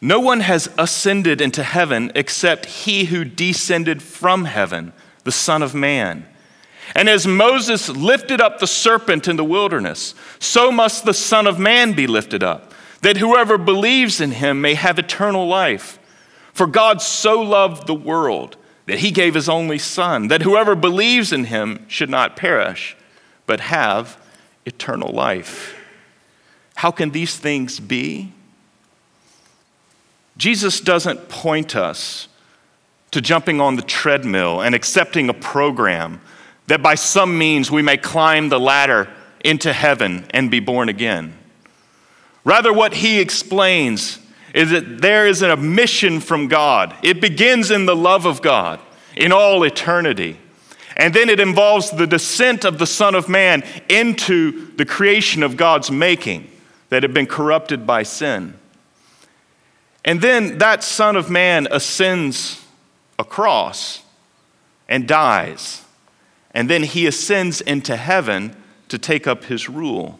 No 0.00 0.18
one 0.18 0.40
has 0.40 0.68
ascended 0.76 1.40
into 1.40 1.62
heaven 1.62 2.10
except 2.16 2.66
he 2.66 3.04
who 3.04 3.24
descended 3.24 4.02
from 4.02 4.46
heaven, 4.46 4.92
the 5.22 5.30
Son 5.30 5.62
of 5.62 5.76
Man. 5.76 6.26
And 6.96 7.08
as 7.08 7.26
Moses 7.26 7.88
lifted 7.88 8.40
up 8.40 8.58
the 8.58 8.66
serpent 8.66 9.28
in 9.28 9.36
the 9.36 9.44
wilderness, 9.44 10.16
so 10.40 10.72
must 10.72 11.04
the 11.04 11.14
Son 11.14 11.46
of 11.46 11.60
Man 11.60 11.92
be 11.92 12.08
lifted 12.08 12.42
up, 12.42 12.71
that 13.02 13.18
whoever 13.18 13.58
believes 13.58 14.20
in 14.20 14.30
him 14.30 14.60
may 14.60 14.74
have 14.74 14.98
eternal 14.98 15.46
life. 15.46 15.98
For 16.52 16.66
God 16.66 17.02
so 17.02 17.40
loved 17.40 17.86
the 17.86 17.94
world 17.94 18.56
that 18.86 18.98
he 18.98 19.10
gave 19.10 19.34
his 19.34 19.48
only 19.48 19.78
Son, 19.78 20.28
that 20.28 20.42
whoever 20.42 20.74
believes 20.74 21.32
in 21.32 21.44
him 21.44 21.84
should 21.88 22.10
not 22.10 22.36
perish, 22.36 22.96
but 23.46 23.60
have 23.60 24.18
eternal 24.64 25.12
life. 25.12 25.78
How 26.76 26.90
can 26.90 27.10
these 27.10 27.36
things 27.36 27.80
be? 27.80 28.32
Jesus 30.36 30.80
doesn't 30.80 31.28
point 31.28 31.76
us 31.76 32.28
to 33.10 33.20
jumping 33.20 33.60
on 33.60 33.76
the 33.76 33.82
treadmill 33.82 34.60
and 34.62 34.74
accepting 34.74 35.28
a 35.28 35.34
program 35.34 36.20
that 36.66 36.82
by 36.82 36.94
some 36.94 37.36
means 37.36 37.70
we 37.70 37.82
may 37.82 37.96
climb 37.96 38.48
the 38.48 38.60
ladder 38.60 39.08
into 39.44 39.72
heaven 39.72 40.24
and 40.30 40.50
be 40.50 40.60
born 40.60 40.88
again. 40.88 41.36
Rather, 42.44 42.72
what 42.72 42.94
he 42.94 43.20
explains 43.20 44.18
is 44.54 44.70
that 44.70 45.00
there 45.00 45.26
is 45.26 45.42
a 45.42 45.56
mission 45.56 46.20
from 46.20 46.48
God. 46.48 46.94
It 47.02 47.20
begins 47.20 47.70
in 47.70 47.86
the 47.86 47.96
love 47.96 48.26
of 48.26 48.42
God 48.42 48.80
in 49.16 49.32
all 49.32 49.62
eternity. 49.62 50.38
And 50.96 51.14
then 51.14 51.28
it 51.28 51.40
involves 51.40 51.90
the 51.90 52.06
descent 52.06 52.64
of 52.64 52.78
the 52.78 52.86
Son 52.86 53.14
of 53.14 53.28
Man 53.28 53.62
into 53.88 54.72
the 54.76 54.84
creation 54.84 55.42
of 55.42 55.56
God's 55.56 55.90
making 55.90 56.50
that 56.90 57.02
had 57.02 57.14
been 57.14 57.26
corrupted 57.26 57.86
by 57.86 58.02
sin. 58.02 58.54
And 60.04 60.20
then 60.20 60.58
that 60.58 60.82
Son 60.82 61.16
of 61.16 61.30
Man 61.30 61.66
ascends 61.70 62.62
across 63.18 64.02
and 64.88 65.08
dies. 65.08 65.84
And 66.50 66.68
then 66.68 66.82
he 66.82 67.06
ascends 67.06 67.60
into 67.62 67.96
heaven 67.96 68.54
to 68.88 68.98
take 68.98 69.26
up 69.26 69.44
his 69.44 69.68
rule. 69.68 70.18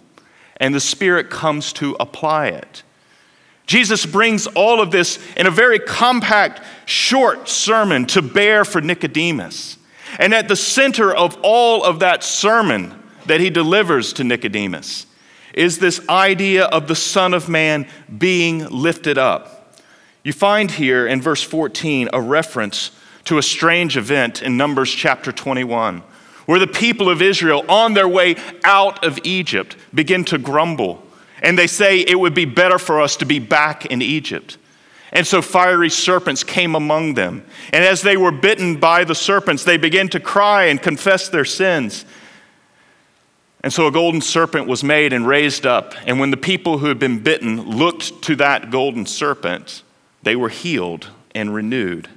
And 0.63 0.73
the 0.73 0.81
Spirit 0.81 1.29
comes 1.29 1.73
to 1.75 1.97
apply 1.99 2.47
it. 2.47 2.85
Jesus 3.67 4.07
brings 4.07 4.47
all 4.47 4.81
of 4.81 4.93
this 4.93 5.19
in 5.37 5.49
a 5.49 5.51
very 5.51 5.81
compact, 5.81 6.61
short 6.87 7.49
sermon 7.49 8.07
to 8.07 8.23
bear 8.23 8.65
for 8.65 8.81
Nicodemus. 8.81 9.77
And 10.21 10.33
at 10.33 10.47
the 10.47 10.55
center 10.55 11.13
of 11.13 11.37
all 11.43 11.83
of 11.83 11.99
that 11.99 12.23
sermon 12.23 12.95
that 13.27 13.41
he 13.41 13.51
delivers 13.51 14.13
to 14.13 14.25
Nicodemus 14.25 15.07
is 15.53 15.79
this 15.79 16.01
idea 16.09 16.67
of 16.67 16.87
the 16.87 16.95
Son 16.95 17.35
of 17.35 17.49
Man 17.49 17.89
being 18.17 18.65
lifted 18.69 19.19
up. 19.19 19.77
You 20.23 20.33
find 20.33 20.71
here 20.71 21.09
in 21.09 21.21
verse 21.21 21.43
14 21.43 22.11
a 22.13 22.21
reference 22.21 22.93
to 23.25 23.37
a 23.37 23.43
strange 23.43 23.97
event 23.97 24.43
in 24.43 24.57
Numbers 24.57 24.93
chapter 24.93 25.33
21, 25.33 26.05
where 26.47 26.59
the 26.59 26.67
people 26.67 27.09
of 27.09 27.23
Israel, 27.23 27.65
on 27.69 27.95
their 27.95 28.09
way 28.09 28.37
out 28.65 29.05
of 29.05 29.19
Egypt, 29.25 29.77
begin 29.95 30.25
to 30.27 30.39
grumble 30.39 31.03
and 31.43 31.59
they 31.59 31.67
say 31.67 31.99
it 31.99 32.19
would 32.19 32.35
be 32.35 32.45
better 32.45 32.79
for 32.79 33.01
us 33.01 33.17
to 33.17 33.27
be 33.27 33.41
back 33.41 33.85
in 33.87 34.01
Egypt. 34.01 34.57
And 35.13 35.27
so 35.27 35.43
fiery 35.43 35.91
serpents 35.91 36.43
came 36.43 36.75
among 36.75 37.15
them. 37.15 37.45
And 37.73 37.85
as 37.85 38.01
they 38.01 38.17
were 38.17 38.33
bitten 38.33 38.79
by 38.79 39.05
the 39.05 39.15
serpents, 39.15 39.65
they 39.65 39.77
began 39.77 40.09
to 40.11 40.21
cry 40.21 40.67
and 40.67 40.81
confess 40.81 41.29
their 41.29 41.45
sins. 41.45 42.07
And 43.63 43.73
so 43.73 43.87
a 43.87 43.93
golden 43.93 44.21
serpent 44.21 44.67
was 44.69 44.83
made 44.83 45.13
and 45.13 45.27
raised 45.27 45.67
up. 45.67 45.95
And 46.07 46.19
when 46.19 46.31
the 46.31 46.37
people 46.37 46.79
who 46.79 46.87
had 46.87 46.99
been 46.99 47.23
bitten 47.23 47.61
looked 47.61 48.23
to 48.23 48.37
that 48.37 48.71
golden 48.71 49.05
serpent, 49.05 49.83
they 50.23 50.35
were 50.35 50.49
healed 50.49 51.09
and 51.35 51.53
renewed. 51.53 52.09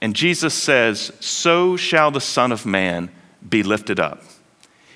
And 0.00 0.14
Jesus 0.14 0.54
says, 0.54 1.12
So 1.20 1.76
shall 1.76 2.10
the 2.10 2.20
Son 2.20 2.52
of 2.52 2.64
Man 2.64 3.10
be 3.48 3.62
lifted 3.62 3.98
up 3.98 4.22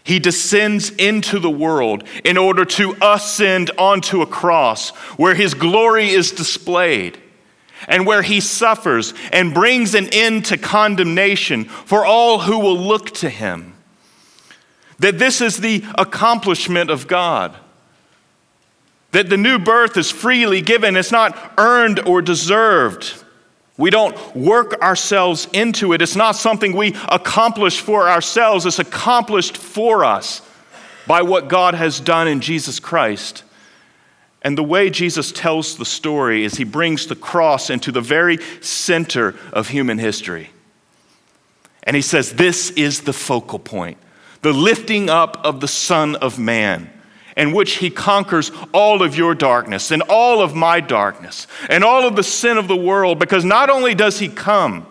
he 0.05 0.19
descends 0.19 0.91
into 0.91 1.39
the 1.39 1.51
world 1.51 2.05
in 2.25 2.37
order 2.37 2.65
to 2.65 2.97
ascend 3.01 3.71
onto 3.79 4.21
a 4.21 4.27
cross 4.27 4.91
where 5.17 5.35
his 5.35 5.55
glory 5.55 6.11
is 6.11 6.33
displayed 6.33 7.19
and 7.89 8.07
where 8.07 8.23
he 8.23 8.41
suffers 8.41 9.15
and 9.33 9.55
brings 9.55 9.95
an 9.95 10.09
end 10.13 10.47
to 10.47 10.57
condemnation 10.57 11.65
for 11.65 12.05
all 12.05 12.41
who 12.41 12.59
will 12.59 12.79
look 12.79 13.11
to 13.11 13.29
him. 13.29 13.75
That 14.99 15.19
this 15.19 15.41
is 15.41 15.59
the 15.59 15.85
accomplishment 15.97 16.91
of 16.91 17.09
God. 17.09 17.57
That 19.13 19.29
the 19.29 19.37
new 19.37 19.59
birth 19.59 19.97
is 19.97 20.11
freely 20.11 20.63
given, 20.63 20.97
it's 20.97 21.13
not 21.13 21.55
earned 21.59 22.01
or 22.01 22.23
deserved. 22.23 23.23
We 23.83 23.91
don't 23.91 24.37
work 24.37 24.81
ourselves 24.81 25.49
into 25.53 25.93
it. 25.93 26.01
It's 26.03 26.15
not 26.15 26.37
something 26.37 26.77
we 26.77 26.95
accomplish 27.09 27.81
for 27.81 28.09
ourselves, 28.09 28.65
it's 28.65 28.79
accomplished 28.79 29.57
for 29.57 30.05
us 30.05 30.41
by 31.09 31.23
what 31.23 31.49
God 31.49 31.75
has 31.75 31.99
done 31.99 32.29
in 32.29 32.41
Jesus 32.41 32.79
Christ. 32.79 33.43
And 34.41 34.57
the 34.57 34.63
way 34.63 34.89
Jesus 34.89 35.33
tells 35.33 35.77
the 35.77 35.85
story 35.85 36.45
is 36.45 36.55
he 36.55 36.63
brings 36.63 37.09
the 37.09 37.17
cross 37.17 37.71
into 37.71 37.91
the 37.91 38.01
very 38.01 38.39
center 38.61 39.35
of 39.53 39.67
human 39.67 39.99
history. 39.99 40.51
And 41.83 41.97
he 41.97 42.03
says, 42.03 42.35
This 42.35 42.71
is 42.71 43.01
the 43.01 43.13
focal 43.13 43.59
point, 43.59 43.99
the 44.43 44.53
lifting 44.53 45.11
up 45.11 45.45
of 45.45 45.61
the 45.61 45.67
Son 45.67 46.15
of 46.15 46.39
Man 46.39 46.89
in 47.37 47.53
which 47.53 47.75
he 47.75 47.91
conquers 47.91 48.51
all 48.73 49.03
of 49.03 49.17
your 49.17 49.35
darkness 49.35 49.91
and 49.91 50.03
all 50.03 50.43
of 50.43 50.55
my 50.55 50.81
darkness 50.81 51.47
and 51.69 51.83
all 51.83 52.07
of 52.07 52.17
the 52.17 52.23
sin 52.23 52.59
of 52.59 52.69
the 52.69 52.77
world 52.77 53.19
because 53.19 53.45
not 53.45 53.71
only 53.71 53.95
does 53.95 54.19
he 54.19 54.29
come, 54.29 54.87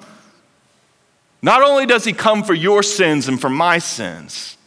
not 1.42 1.64
only 1.64 1.86
does 1.86 2.04
he 2.04 2.14
come 2.14 2.44
for 2.44 2.54
your 2.54 2.84
sins 2.84 3.28
and 3.28 3.40
for 3.40 3.50
my 3.50 3.78
sins, 3.78 4.58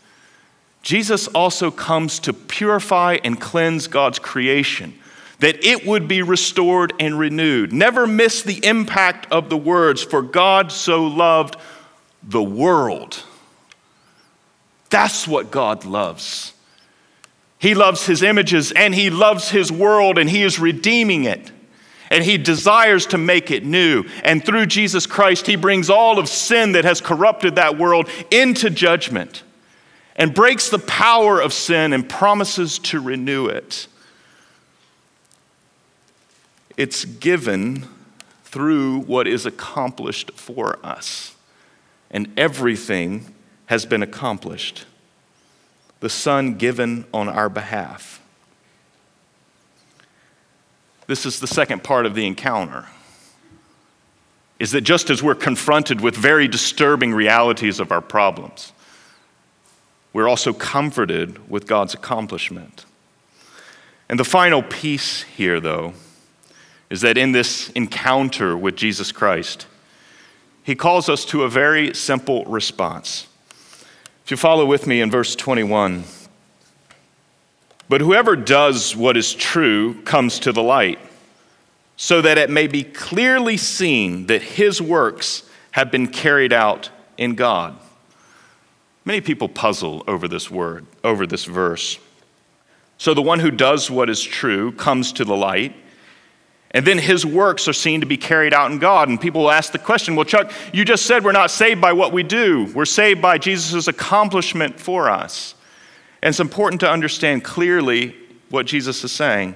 Jesus 0.83 1.29
also 1.29 1.71
comes 1.71 2.19
to 2.21 2.33
purify 2.33 3.19
and 3.25 3.41
cleanse 3.41 3.87
God's 3.87 4.19
creation, 4.19 4.95
that 5.39 5.65
it 5.65 5.87
would 5.87 6.07
be 6.07 6.23
restored 6.23 6.93
and 7.01 7.19
renewed. 7.19 7.73
Never 7.73 8.07
miss 8.07 8.43
the 8.43 8.65
impact 8.65 9.27
of 9.33 9.49
the 9.49 9.57
words, 9.57 10.03
for 10.03 10.21
God 10.21 10.71
so 10.71 11.07
loved 11.07 11.57
the 12.23 12.43
world. 12.43 13.23
That's 14.91 15.27
what 15.27 15.51
God 15.51 15.85
loves. 15.85 16.54
He 17.65 17.75
loves 17.75 18.05
his 18.05 18.23
images 18.23 18.73
and 18.73 18.95
he 18.95 19.09
loves 19.09 19.49
his 19.49 19.73
world 19.73 20.19
and 20.19 20.29
he 20.29 20.43
is 20.43 20.59
redeeming 20.59 21.25
it. 21.25 21.51
And 22.11 22.23
he 22.23 22.37
desires 22.37 23.07
to 23.07 23.17
make 23.17 23.51
it 23.51 23.65
new. 23.65 24.05
And 24.23 24.45
through 24.45 24.67
Jesus 24.67 25.07
Christ, 25.07 25.47
he 25.47 25.57
brings 25.57 25.89
all 25.89 26.19
of 26.19 26.29
sin 26.29 26.73
that 26.73 26.85
has 26.85 27.01
corrupted 27.01 27.55
that 27.55 27.79
world 27.79 28.11
into 28.31 28.69
judgment 28.69 29.45
and 30.15 30.35
breaks 30.35 30.69
the 30.69 30.79
power 30.79 31.41
of 31.41 31.55
sin 31.55 31.95
and 31.95 32.07
promises 32.07 32.79
to 32.81 33.01
renew 33.01 33.47
it. 33.47 33.87
It's 36.77 37.07
given 37.07 37.89
through 38.45 38.99
what 39.05 39.27
is 39.27 39.47
accomplished 39.47 40.33
for 40.33 40.79
us, 40.85 41.35
and 42.11 42.31
everything 42.37 43.35
has 43.67 43.87
been 43.87 44.03
accomplished 44.03 44.85
the 46.05 46.11
Son 46.11 46.53
given 46.57 47.07
on 47.15 47.31
our 47.31 47.49
behalf. 47.49 48.21
This 51.07 51.25
is 51.25 51.41
the 51.41 51.47
second 51.47 51.83
part 51.83 52.05
of 52.05 52.15
the 52.15 52.27
encounter. 52.27 52.85
Is 54.59 54.73
that 54.73 54.83
just 54.83 55.09
as 55.09 55.23
we're 55.23 55.35
confronted 55.35 56.03
with 56.03 56.15
very 56.15 56.47
disturbing 56.47 57.15
realities 57.15 57.81
of 57.81 57.91
our 57.91 58.03
problems, 58.03 58.75
we're 60.13 60.29
also 60.29 60.53
comforted 60.53 61.49
with 61.49 61.67
God's 61.67 61.95
accomplishment. 61.95 62.85
And 64.11 64.21
the 64.21 64.25
final 64.25 64.63
piece 64.63 65.23
here, 65.23 65.59
though, 65.59 65.95
is 66.91 67.01
that 67.01 67.17
in 67.17 67.33
this 67.33 67.71
encounter 67.71 68.59
with 68.59 68.77
Jesus 68.77 69.11
Christ, 69.11 69.67
he 70.65 70.75
calls 70.75 71.09
us 71.09 71.25
to 71.25 71.45
a 71.45 71.49
very 71.49 71.95
simple 71.95 72.45
response. 72.45 73.27
If 74.25 74.31
you 74.31 74.39
follow 74.39 74.65
with 74.65 74.87
me 74.87 75.03
in 75.03 75.11
verse 75.11 75.37
21, 75.37 76.05
but 77.91 78.01
whoever 78.01 78.37
does 78.37 78.97
what 78.97 79.19
is 79.19 79.35
true 79.35 80.01
comes 80.05 80.39
to 80.41 80.53
the 80.53 80.63
light, 80.63 80.99
so 81.99 82.23
that 82.23 82.39
it 82.39 82.49
may 82.49 82.67
be 82.67 82.85
clearly 82.85 83.59
seen 83.59 84.25
that 84.29 84.41
his 84.41 84.81
works 84.81 85.43
have 85.73 85.91
been 85.91 86.09
carried 86.09 86.55
out 86.55 86.89
in 87.19 87.35
God. 87.35 87.77
Many 89.05 89.21
people 89.21 89.47
puzzle 89.47 90.03
over 90.07 90.27
this 90.27 90.51
word, 90.51 90.87
over 91.05 91.27
this 91.27 91.45
verse. 91.45 91.99
So 92.97 93.13
the 93.13 93.21
one 93.21 93.41
who 93.41 93.51
does 93.51 93.91
what 93.91 94.09
is 94.09 94.23
true 94.23 94.73
comes 94.73 95.13
to 95.13 95.27
the 95.27 95.37
light, 95.37 95.77
and 96.75 96.85
then 96.85 96.99
his 96.99 97.25
works 97.25 97.69
are 97.69 97.73
seen 97.73 98.01
to 98.01 98.07
be 98.07 98.17
carried 98.17 98.53
out 98.53 98.71
in 98.73 98.81
God. 98.81 99.09
And 99.09 99.21
people 99.21 99.43
will 99.43 99.51
ask 99.53 99.71
the 99.73 99.79
question 99.79 100.17
well, 100.17 100.25
Chuck, 100.25 100.53
you 100.73 100.85
just 100.85 101.07
said 101.07 101.25
we're 101.25 101.33
not 101.33 101.53
saved 101.53 101.81
by 101.81 101.93
what 101.93 102.13
we 102.13 102.25
do, 102.25 102.71
we're 102.75 102.85
saved 102.85 103.23
by 103.23 103.39
Jesus' 103.39 103.87
accomplishment 103.87 104.79
for 104.79 105.09
us. 105.09 105.55
And 106.21 106.31
it's 106.33 106.41
important 106.41 106.81
to 106.81 106.91
understand 106.91 107.45
clearly 107.45 108.17
what 108.51 108.67
Jesus 108.67 109.05
is 109.05 109.13
saying. 109.13 109.55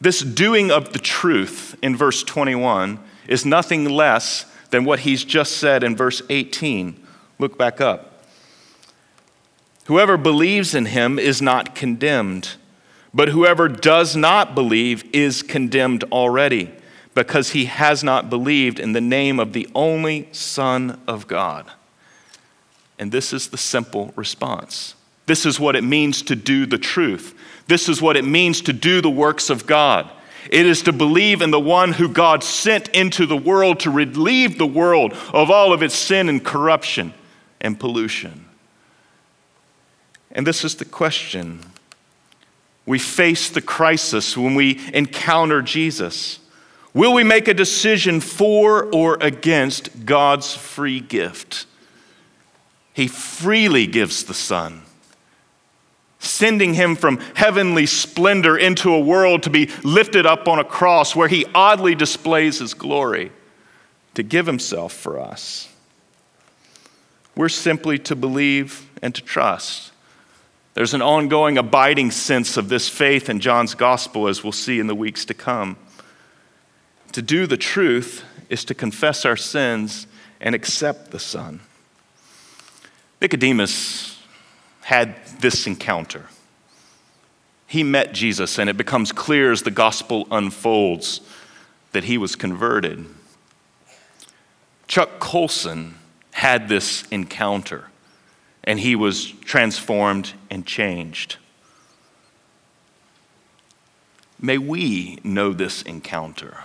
This 0.00 0.20
doing 0.20 0.70
of 0.70 0.92
the 0.92 0.98
truth 1.00 1.76
in 1.82 1.96
verse 1.96 2.22
21 2.22 3.00
is 3.26 3.44
nothing 3.44 3.88
less 3.88 4.46
than 4.70 4.84
what 4.84 5.00
he's 5.00 5.24
just 5.24 5.56
said 5.56 5.82
in 5.82 5.96
verse 5.96 6.22
18. 6.28 7.04
Look 7.40 7.58
back 7.58 7.80
up. 7.80 8.24
Whoever 9.86 10.16
believes 10.16 10.74
in 10.74 10.86
him 10.86 11.18
is 11.18 11.42
not 11.42 11.74
condemned, 11.74 12.56
but 13.12 13.28
whoever 13.28 13.68
does 13.68 14.16
not 14.16 14.54
believe 14.54 15.04
is 15.14 15.42
condemned 15.42 16.04
already, 16.04 16.70
because 17.14 17.50
he 17.50 17.64
has 17.64 18.04
not 18.04 18.30
believed 18.30 18.78
in 18.78 18.92
the 18.92 19.00
name 19.00 19.40
of 19.40 19.52
the 19.52 19.68
only 19.74 20.28
Son 20.32 21.00
of 21.08 21.26
God. 21.26 21.70
And 22.98 23.10
this 23.10 23.32
is 23.32 23.48
the 23.48 23.58
simple 23.58 24.12
response. 24.16 24.94
This 25.26 25.44
is 25.44 25.60
what 25.60 25.76
it 25.76 25.84
means 25.84 26.22
to 26.22 26.36
do 26.36 26.64
the 26.66 26.78
truth. 26.78 27.34
This 27.66 27.88
is 27.88 28.00
what 28.00 28.16
it 28.16 28.24
means 28.24 28.60
to 28.62 28.72
do 28.72 29.00
the 29.00 29.10
works 29.10 29.50
of 29.50 29.66
God. 29.66 30.10
It 30.50 30.64
is 30.64 30.82
to 30.82 30.92
believe 30.92 31.42
in 31.42 31.50
the 31.50 31.60
one 31.60 31.92
who 31.92 32.08
God 32.08 32.42
sent 32.42 32.88
into 32.88 33.26
the 33.26 33.36
world 33.36 33.80
to 33.80 33.90
relieve 33.90 34.56
the 34.56 34.66
world 34.66 35.12
of 35.32 35.50
all 35.50 35.72
of 35.72 35.82
its 35.82 35.94
sin 35.94 36.28
and 36.28 36.42
corruption 36.42 37.12
and 37.60 37.78
pollution. 37.78 38.46
And 40.30 40.46
this 40.46 40.64
is 40.64 40.76
the 40.76 40.84
question. 40.84 41.60
We 42.88 42.98
face 42.98 43.50
the 43.50 43.60
crisis 43.60 44.36
when 44.36 44.54
we 44.54 44.80
encounter 44.92 45.62
Jesus. 45.62 46.40
Will 46.94 47.12
we 47.12 47.22
make 47.22 47.46
a 47.46 47.54
decision 47.54 48.20
for 48.20 48.86
or 48.92 49.18
against 49.20 50.06
God's 50.06 50.56
free 50.56 50.98
gift? 50.98 51.66
He 52.94 53.06
freely 53.06 53.86
gives 53.86 54.24
the 54.24 54.34
Son 54.34 54.82
sending 56.18 56.74
him 56.74 56.96
from 56.96 57.18
heavenly 57.34 57.86
splendor 57.86 58.56
into 58.56 58.92
a 58.92 59.00
world 59.00 59.42
to 59.44 59.50
be 59.50 59.66
lifted 59.84 60.26
up 60.26 60.48
on 60.48 60.58
a 60.58 60.64
cross 60.64 61.14
where 61.14 61.28
he 61.28 61.46
oddly 61.54 61.94
displays 61.94 62.58
his 62.58 62.74
glory 62.74 63.30
to 64.14 64.22
give 64.22 64.46
himself 64.46 64.92
for 64.92 65.20
us. 65.20 65.72
We're 67.36 67.48
simply 67.48 67.98
to 68.00 68.16
believe 68.16 68.88
and 69.00 69.14
to 69.14 69.22
trust. 69.22 69.92
There's 70.78 70.94
an 70.94 71.02
ongoing, 71.02 71.58
abiding 71.58 72.12
sense 72.12 72.56
of 72.56 72.68
this 72.68 72.88
faith 72.88 73.28
in 73.28 73.40
John's 73.40 73.74
gospel, 73.74 74.28
as 74.28 74.44
we'll 74.44 74.52
see 74.52 74.78
in 74.78 74.86
the 74.86 74.94
weeks 74.94 75.24
to 75.24 75.34
come. 75.34 75.76
To 77.10 77.20
do 77.20 77.48
the 77.48 77.56
truth 77.56 78.22
is 78.48 78.64
to 78.66 78.76
confess 78.76 79.24
our 79.24 79.36
sins 79.36 80.06
and 80.40 80.54
accept 80.54 81.10
the 81.10 81.18
Son. 81.18 81.58
Nicodemus 83.20 84.22
had 84.82 85.16
this 85.40 85.66
encounter. 85.66 86.26
He 87.66 87.82
met 87.82 88.14
Jesus, 88.14 88.56
and 88.56 88.70
it 88.70 88.76
becomes 88.76 89.10
clear 89.10 89.50
as 89.50 89.62
the 89.62 89.72
gospel 89.72 90.28
unfolds 90.30 91.22
that 91.90 92.04
he 92.04 92.16
was 92.16 92.36
converted. 92.36 93.04
Chuck 94.86 95.18
Colson 95.18 95.96
had 96.30 96.68
this 96.68 97.02
encounter, 97.08 97.90
and 98.68 98.78
he 98.78 98.94
was 98.94 99.30
transformed 99.30 100.34
and 100.50 100.66
changed. 100.66 101.38
May 104.38 104.58
we 104.58 105.18
know 105.24 105.54
this 105.54 105.80
encounter. 105.80 106.58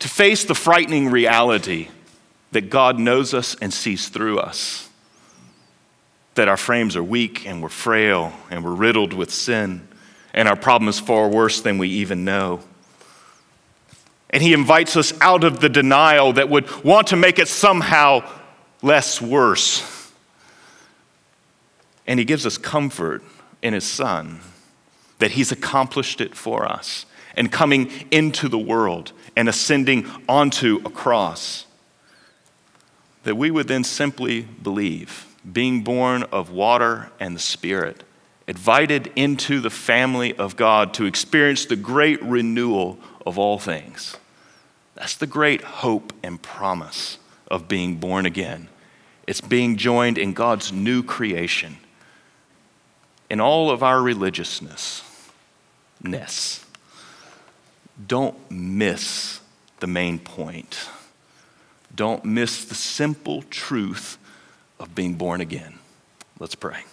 To 0.00 0.08
face 0.08 0.44
the 0.44 0.56
frightening 0.56 1.10
reality 1.10 1.90
that 2.50 2.70
God 2.70 2.98
knows 2.98 3.34
us 3.34 3.54
and 3.62 3.72
sees 3.72 4.08
through 4.08 4.40
us 4.40 4.88
that 6.34 6.48
our 6.48 6.56
frames 6.56 6.96
are 6.96 7.04
weak 7.04 7.46
and 7.46 7.62
we're 7.62 7.68
frail 7.68 8.32
and 8.50 8.64
we're 8.64 8.74
riddled 8.74 9.12
with 9.12 9.32
sin, 9.32 9.86
and 10.34 10.48
our 10.48 10.56
problem 10.56 10.88
is 10.88 10.98
far 10.98 11.28
worse 11.28 11.60
than 11.60 11.78
we 11.78 11.88
even 11.88 12.24
know. 12.24 12.60
And 14.30 14.42
he 14.42 14.52
invites 14.52 14.96
us 14.96 15.14
out 15.20 15.44
of 15.44 15.60
the 15.60 15.68
denial 15.68 16.32
that 16.32 16.48
would 16.48 16.84
want 16.84 17.06
to 17.06 17.16
make 17.16 17.38
it 17.38 17.46
somehow 17.46 18.28
less 18.82 19.22
worse. 19.22 19.95
And 22.06 22.18
he 22.18 22.24
gives 22.24 22.46
us 22.46 22.58
comfort 22.58 23.22
in 23.62 23.74
his 23.74 23.84
son 23.84 24.40
that 25.18 25.32
he's 25.32 25.50
accomplished 25.50 26.20
it 26.20 26.34
for 26.34 26.64
us 26.64 27.06
and 27.34 27.50
coming 27.50 27.90
into 28.10 28.48
the 28.48 28.58
world 28.58 29.12
and 29.36 29.48
ascending 29.48 30.06
onto 30.28 30.80
a 30.84 30.90
cross. 30.90 31.66
That 33.24 33.36
we 33.36 33.50
would 33.50 33.68
then 33.68 33.84
simply 33.84 34.42
believe 34.42 35.26
being 35.50 35.82
born 35.82 36.24
of 36.24 36.50
water 36.50 37.10
and 37.20 37.36
the 37.36 37.40
Spirit, 37.40 38.02
invited 38.46 39.12
into 39.16 39.60
the 39.60 39.70
family 39.70 40.34
of 40.34 40.56
God 40.56 40.94
to 40.94 41.04
experience 41.04 41.66
the 41.66 41.76
great 41.76 42.22
renewal 42.22 42.98
of 43.24 43.38
all 43.38 43.58
things. 43.58 44.16
That's 44.94 45.16
the 45.16 45.26
great 45.26 45.62
hope 45.62 46.12
and 46.22 46.40
promise 46.40 47.18
of 47.48 47.68
being 47.68 47.96
born 47.96 48.26
again. 48.26 48.68
It's 49.26 49.40
being 49.40 49.76
joined 49.76 50.18
in 50.18 50.32
God's 50.32 50.72
new 50.72 51.02
creation. 51.02 51.76
In 53.28 53.40
all 53.40 53.70
of 53.70 53.82
our 53.82 54.00
religiousness, 54.00 55.02
don't 58.06 58.50
miss 58.50 59.40
the 59.80 59.86
main 59.86 60.18
point. 60.18 60.88
Don't 61.94 62.24
miss 62.24 62.64
the 62.64 62.74
simple 62.74 63.42
truth 63.42 64.18
of 64.78 64.94
being 64.94 65.14
born 65.14 65.40
again. 65.40 65.78
Let's 66.38 66.54
pray. 66.54 66.84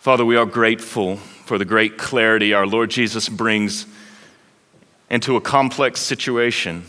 Father, 0.00 0.24
we 0.24 0.36
are 0.36 0.46
grateful 0.46 1.16
for 1.16 1.58
the 1.58 1.64
great 1.64 1.96
clarity 1.96 2.52
our 2.52 2.66
Lord 2.66 2.90
Jesus 2.90 3.28
brings 3.28 3.86
into 5.08 5.36
a 5.36 5.40
complex 5.40 6.00
situation 6.00 6.84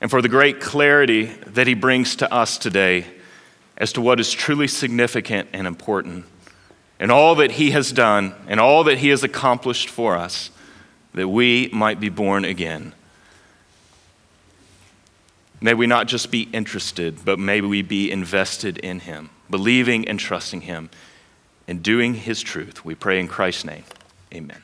and 0.00 0.10
for 0.10 0.22
the 0.22 0.28
great 0.28 0.60
clarity 0.60 1.24
that 1.24 1.66
he 1.66 1.74
brings 1.74 2.16
to 2.16 2.32
us 2.32 2.56
today 2.58 3.04
as 3.76 3.92
to 3.92 4.00
what 4.00 4.18
is 4.20 4.32
truly 4.32 4.68
significant 4.68 5.48
and 5.52 5.66
important 5.66 6.24
and 7.00 7.12
all 7.12 7.34
that 7.36 7.52
he 7.52 7.70
has 7.70 7.92
done 7.92 8.34
and 8.46 8.58
all 8.60 8.84
that 8.84 8.98
he 8.98 9.08
has 9.08 9.22
accomplished 9.22 9.88
for 9.88 10.16
us 10.16 10.50
that 11.14 11.28
we 11.28 11.68
might 11.72 12.00
be 12.00 12.08
born 12.08 12.44
again. 12.44 12.94
May 15.60 15.74
we 15.74 15.86
not 15.86 16.06
just 16.06 16.30
be 16.30 16.42
interested, 16.52 17.24
but 17.24 17.38
may 17.38 17.60
we 17.60 17.82
be 17.82 18.10
invested 18.10 18.78
in 18.78 19.00
Him, 19.00 19.30
believing 19.50 20.06
and 20.06 20.20
trusting 20.20 20.62
Him, 20.62 20.90
and 21.66 21.82
doing 21.82 22.14
His 22.14 22.40
truth. 22.40 22.84
We 22.84 22.94
pray 22.94 23.18
in 23.18 23.26
Christ's 23.26 23.64
name. 23.64 23.84
Amen. 24.32 24.62